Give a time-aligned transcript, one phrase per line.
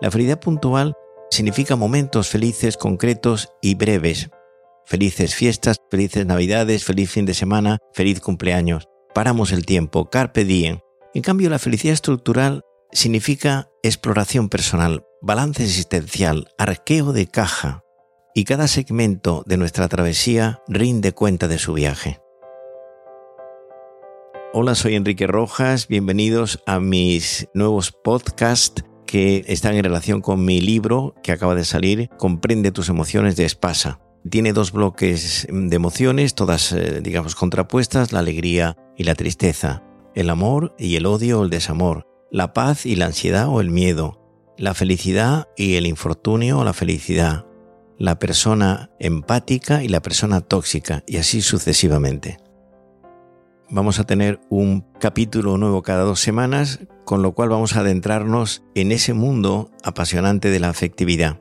[0.00, 0.94] La felicidad puntual
[1.30, 4.30] significa momentos felices, concretos y breves.
[4.86, 8.88] Felices fiestas, felices navidades, feliz fin de semana, feliz cumpleaños.
[9.14, 10.78] Paramos el tiempo, carpe diem.
[11.12, 17.82] En cambio, la felicidad estructural significa exploración personal, balance existencial, arqueo de caja,
[18.34, 22.20] y cada segmento de nuestra travesía rinde cuenta de su viaje.
[24.52, 30.60] Hola, soy Enrique Rojas, bienvenidos a mis nuevos podcasts que están en relación con mi
[30.60, 33.98] libro que acaba de salir, Comprende tus emociones de Espasa.
[34.30, 39.82] Tiene dos bloques de emociones, todas, eh, digamos, contrapuestas, la alegría y la tristeza,
[40.14, 43.70] el amor y el odio o el desamor, la paz y la ansiedad o el
[43.70, 44.20] miedo,
[44.56, 47.46] la felicidad y el infortunio o la felicidad,
[47.98, 52.36] la persona empática y la persona tóxica, y así sucesivamente.
[53.70, 58.62] Vamos a tener un capítulo nuevo cada dos semanas, con lo cual vamos a adentrarnos
[58.74, 61.40] en ese mundo apasionante de la afectividad.